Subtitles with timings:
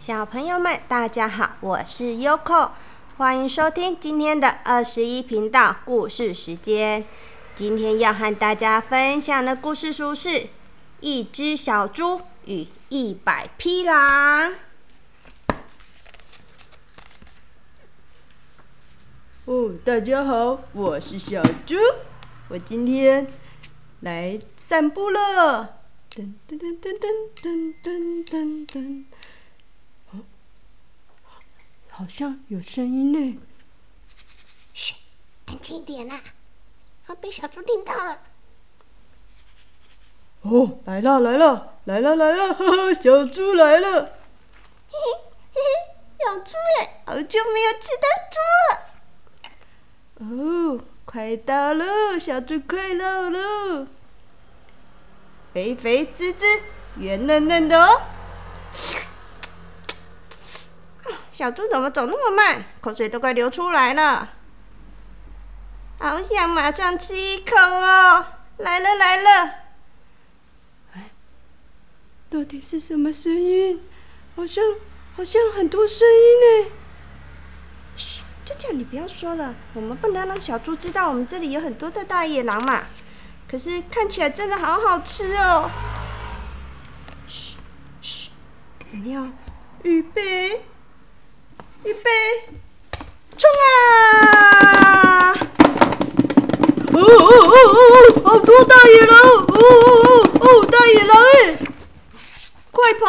[0.00, 2.70] 小朋友们，大家好，我是 Yoko，
[3.18, 7.04] 欢迎收听今天的二十一频道故事时间。
[7.54, 10.28] 今天要和大家分享的故事书是
[11.00, 14.52] 《一只小猪与一百匹狼》。
[19.44, 21.76] 哦，大家好，我是小猪，
[22.48, 23.26] 我今天
[24.00, 25.76] 来散步了。
[26.10, 26.96] 噔噔噔噔
[27.36, 29.04] 噔噔噔噔，哦，
[32.00, 33.38] 好像有声音呢。
[34.06, 34.94] 嘘，
[35.44, 36.18] 安静一点啦，
[37.06, 38.22] 啊，被小猪听到了。
[40.40, 44.04] 哦，来了来了来了来了，呵呵， 小猪来了。
[44.04, 44.10] 嘿
[44.90, 44.98] 嘿
[45.52, 45.60] 嘿嘿，
[46.24, 48.80] 小猪耶，好久没有吃到猪了。
[50.24, 53.86] 哦，快到了，小猪快到了。
[55.52, 56.46] 肥肥滋滋、
[56.96, 58.00] 圆嫩嫩的哦！
[61.40, 62.62] 小猪怎么走那么慢？
[62.82, 64.28] 口水都快流出来了，
[65.98, 68.26] 好想马上吃一口哦！
[68.58, 69.30] 来了来了！
[70.92, 71.12] 哎，
[72.28, 73.82] 到底是什么声音？
[74.36, 74.62] 好像
[75.16, 76.72] 好像很多声音呢！
[77.96, 82.82] 嘘，就叫你不要说了，我们不能让小猪知道我们这里有很多的大野狼嘛。
[83.50, 85.70] 可是看起来真的好好吃哦！
[87.26, 87.54] 嘘
[88.02, 88.28] 嘘，
[88.90, 89.26] 你要
[89.84, 90.66] 预备，
[91.84, 92.10] 预备，
[93.38, 95.34] 冲啊！
[96.92, 99.16] 哦哦哦哦哦，好多大野狼！
[99.46, 99.58] 哦哦
[100.04, 101.16] 哦哦，大野狼，
[102.70, 103.06] 快跑！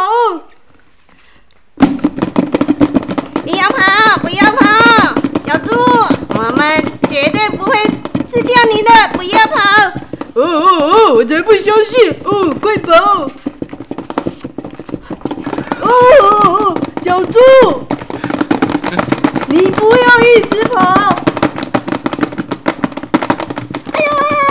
[3.43, 4.61] 不要跑，不要跑，
[5.45, 5.67] 小猪，
[6.35, 7.75] 我们绝对不会
[8.31, 8.89] 吃掉你的！
[9.13, 9.59] 不要跑！
[10.35, 11.13] 哦哦哦！
[11.15, 12.15] 我才不相信！
[12.23, 13.27] 哦，快跑！
[15.81, 15.89] 哦
[16.21, 16.77] 哦哦！
[17.03, 17.37] 小猪，
[20.33, 20.79] 一直跑！
[23.91, 24.41] 哎呀哎呀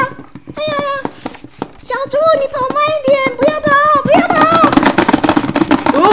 [0.57, 0.75] 哎呀！
[1.81, 3.73] 小猪，你跑慢一点，不要跑，
[4.03, 4.39] 不要跑！
[5.99, 6.05] 哦！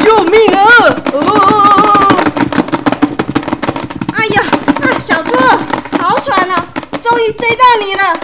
[0.00, 0.64] 救命啊！
[1.12, 1.20] 哦！
[4.14, 4.42] 哎呀
[4.80, 4.84] 啊！
[4.98, 5.36] 小猪，
[5.98, 6.68] 好喘啊，
[7.02, 8.18] 终于追到你了。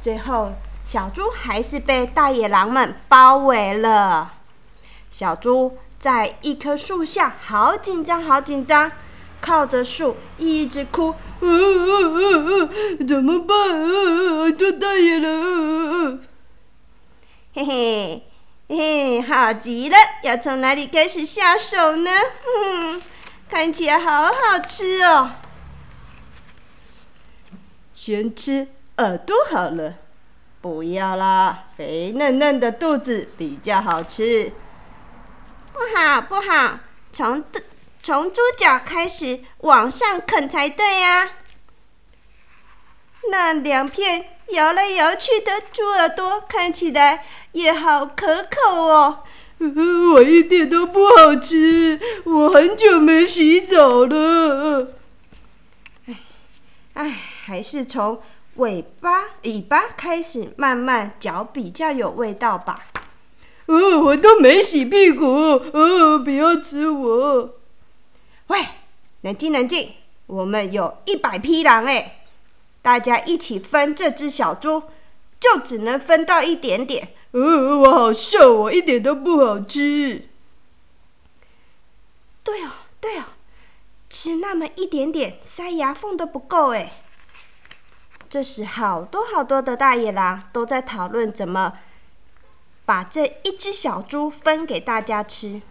[0.00, 0.52] 最后，
[0.84, 4.34] 小猪还是被大野狼们包围了。
[5.10, 8.90] 小猪在一棵树下，好紧张，好紧张，
[9.40, 11.14] 靠着树一直哭。
[11.38, 12.68] 嗯嗯嗯
[12.98, 13.56] 嗯，怎么办？
[13.70, 16.18] 嗯嗯，多大野狼！
[17.54, 18.24] 嘿嘿
[18.68, 19.96] 嘿嘿，好极了！
[20.24, 22.10] 要从哪里开始下手呢？
[22.10, 23.00] 嗯，
[23.48, 25.30] 看起来好好吃哦。
[27.94, 28.66] 先吃。
[28.96, 29.94] 耳朵好了，
[30.60, 34.50] 不要啦，肥嫩嫩的肚子比较好吃。
[35.72, 36.78] 不好不好，
[37.12, 37.44] 从
[38.02, 41.30] 从猪脚开始往上啃才对呀。
[43.30, 49.24] 那两片摇来摇去的猪耳朵看起来也好可口哦。
[50.14, 54.94] 我一点都不好吃，我很久没洗澡了。
[56.06, 56.16] 哎
[56.94, 58.22] 哎，还是从。
[58.56, 62.84] 尾巴、尾巴开始慢慢嚼，比较有味道吧。
[63.72, 67.58] 哦，我都没洗屁股，哦，不要吃我。
[68.48, 68.66] 喂，
[69.22, 69.92] 冷静冷静，
[70.26, 72.24] 我们有一百匹狼哎，
[72.82, 74.82] 大家一起分这只小猪，
[75.40, 77.14] 就只能分到一点点。
[77.30, 80.28] 哦，我好瘦，我一点都不好吃。
[82.44, 83.24] 对哦，对哦，
[84.10, 86.98] 吃那么一点点，塞牙缝都不够哎。
[88.28, 91.78] 这时，好多好多的大野狼都在讨论怎么
[92.84, 95.62] 把这一只小猪分给大家吃。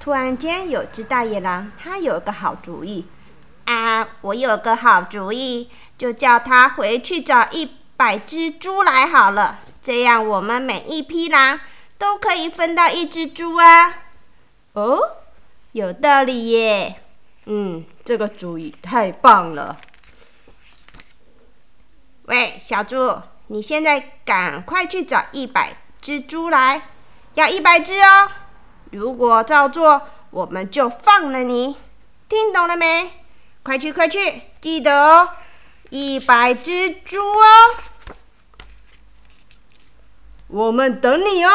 [0.00, 3.06] 突然间，有只大野狼，他有个好主意
[3.66, 4.08] 啊！
[4.22, 11.60] 我有个好主意，就叫他回去找一百只猪来好了，这样我们每一匹狼
[11.98, 14.04] 都可以分到一只猪啊！
[14.72, 14.98] 哦，
[15.72, 17.02] 有道理耶！
[17.44, 19.78] 嗯，这个主意太棒了。
[22.22, 23.20] 喂，小猪，
[23.52, 26.90] 你现在赶快去找一百只猪来，
[27.34, 28.30] 要一百只哦。
[28.92, 31.76] 如果照做，我们就放了你。
[32.28, 33.24] 听懂了没？
[33.64, 35.30] 快去快去，记得哦，
[35.88, 37.74] 一百只猪哦。
[40.46, 41.50] 我们等你哦。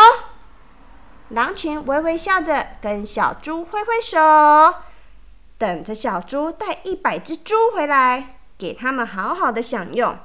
[1.30, 4.20] 狼群微微笑着跟小猪挥挥手，
[5.58, 10.18] 等着小猪带一百只猪回来，给他们好好的享用。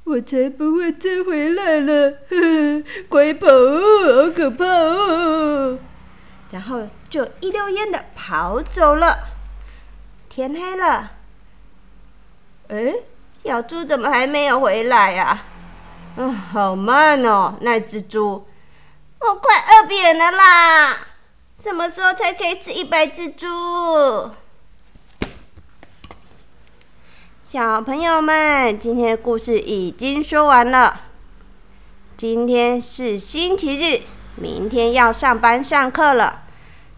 [0.05, 2.11] 我才不会再回来了！
[2.29, 5.79] 呵呵，快跑哦，好可怕哦！
[6.50, 9.29] 然后就一溜烟的跑走了。
[10.29, 11.11] 天黑了，
[12.69, 12.94] 哎，
[13.43, 15.44] 小猪怎么还没有回来呀、
[16.17, 16.31] 啊？
[16.53, 18.47] 好慢哦，那只猪，
[19.19, 20.97] 我快饿扁了啦！
[21.59, 23.47] 什么时候才可以吃一百只猪？
[27.50, 31.00] 小朋友们，今天的故事已经说完了。
[32.15, 34.03] 今天是星期日，
[34.37, 36.43] 明天要上班上课了。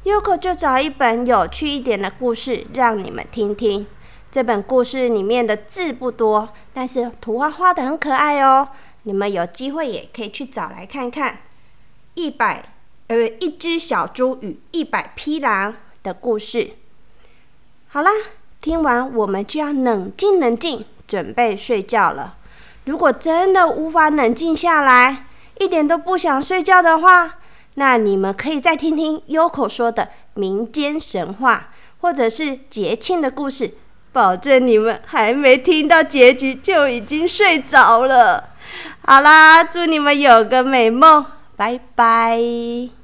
[0.03, 3.87] Yoko 就找一本有趣一点的故事让你们听听。
[4.33, 8.71] 这本故事里面的字不多，但是图画画的很可爱哦。
[9.05, 11.43] 你们有机会也可以去找来看看。
[12.15, 12.73] 一百
[13.07, 16.73] 呃，一只小猪与一百匹狼的故事。
[17.87, 18.11] 好啦。
[18.61, 22.37] 听完，我们就要冷静冷静，准备睡觉了。
[22.85, 25.25] 如果真的无法冷静下来，
[25.59, 27.39] 一点都不想睡觉的话，
[27.75, 31.71] 那你们可以再听听 Yoko 说的民间神话，
[32.01, 33.73] 或者是节庆的故事，
[34.13, 38.51] 保证你们还没听到结局就已经睡着了。
[39.07, 41.25] 好啦，祝你们有个美梦，
[41.57, 43.00] 拜拜。